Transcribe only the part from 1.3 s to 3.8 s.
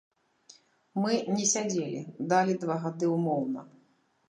не сядзелі, далі два гады ўмоўна.